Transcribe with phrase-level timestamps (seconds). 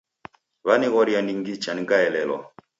[0.63, 2.51] Wanighoria ningicha ngaelelwa